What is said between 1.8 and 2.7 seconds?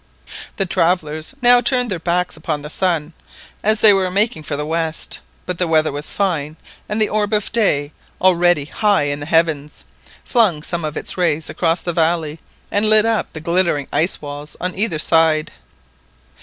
their backs upon